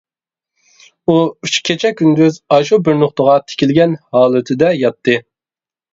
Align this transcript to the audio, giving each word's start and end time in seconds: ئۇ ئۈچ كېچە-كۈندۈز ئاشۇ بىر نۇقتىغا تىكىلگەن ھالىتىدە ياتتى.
ئۇ 1.11 1.17
ئۈچ 1.47 1.59
كېچە-كۈندۈز 1.69 2.41
ئاشۇ 2.55 2.81
بىر 2.87 2.99
نۇقتىغا 3.03 3.37
تىكىلگەن 3.51 3.97
ھالىتىدە 4.19 4.73
ياتتى. 4.79 5.19